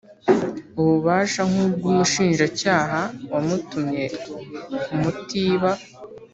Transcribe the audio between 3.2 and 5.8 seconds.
wamutumye kumutiba